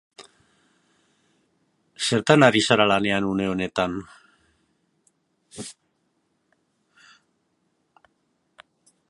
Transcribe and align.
Zertan 2.05 2.45
ari 2.47 2.61
zara 2.69 2.87
lanean 2.93 3.27
une 3.33 3.47
honetan? 3.51 4.01